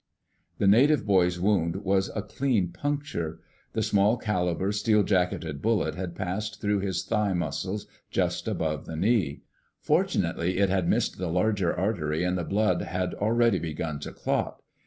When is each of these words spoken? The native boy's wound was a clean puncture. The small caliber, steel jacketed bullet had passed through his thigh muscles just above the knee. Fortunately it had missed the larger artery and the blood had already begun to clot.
The 0.57 0.65
native 0.65 1.05
boy's 1.05 1.39
wound 1.39 1.75
was 1.75 2.09
a 2.15 2.23
clean 2.23 2.69
puncture. 2.71 3.39
The 3.73 3.83
small 3.83 4.17
caliber, 4.17 4.71
steel 4.71 5.03
jacketed 5.03 5.61
bullet 5.61 5.93
had 5.93 6.15
passed 6.15 6.59
through 6.59 6.79
his 6.79 7.03
thigh 7.05 7.33
muscles 7.33 7.85
just 8.09 8.47
above 8.47 8.87
the 8.87 8.95
knee. 8.95 9.43
Fortunately 9.79 10.57
it 10.57 10.69
had 10.69 10.89
missed 10.89 11.19
the 11.19 11.29
larger 11.29 11.71
artery 11.71 12.23
and 12.23 12.35
the 12.35 12.43
blood 12.43 12.81
had 12.81 13.13
already 13.13 13.59
begun 13.59 13.99
to 13.99 14.11
clot. 14.11 14.63